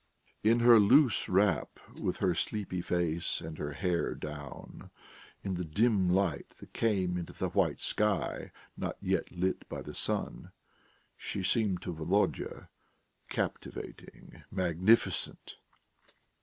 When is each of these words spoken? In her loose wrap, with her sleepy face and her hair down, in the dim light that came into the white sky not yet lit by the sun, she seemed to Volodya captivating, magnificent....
In 0.43 0.61
her 0.61 0.79
loose 0.79 1.29
wrap, 1.29 1.79
with 1.99 2.17
her 2.17 2.33
sleepy 2.33 2.81
face 2.81 3.39
and 3.39 3.59
her 3.59 3.73
hair 3.73 4.15
down, 4.15 4.89
in 5.43 5.53
the 5.53 5.63
dim 5.63 6.09
light 6.09 6.55
that 6.59 6.73
came 6.73 7.19
into 7.19 7.33
the 7.33 7.49
white 7.49 7.79
sky 7.79 8.51
not 8.75 8.97
yet 8.99 9.31
lit 9.31 9.69
by 9.69 9.83
the 9.83 9.93
sun, 9.93 10.49
she 11.15 11.43
seemed 11.43 11.83
to 11.83 11.93
Volodya 11.93 12.69
captivating, 13.29 14.41
magnificent.... 14.49 15.57